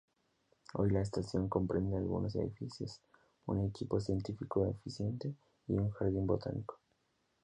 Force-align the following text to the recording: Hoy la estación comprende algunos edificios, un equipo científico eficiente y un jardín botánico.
Hoy 0.73 0.89
la 0.89 1.01
estación 1.01 1.47
comprende 1.47 1.95
algunos 1.95 2.35
edificios, 2.35 3.03
un 3.45 3.63
equipo 3.67 3.99
científico 3.99 4.65
eficiente 4.65 5.35
y 5.67 5.73
un 5.73 5.91
jardín 5.91 6.25
botánico. 6.25 6.79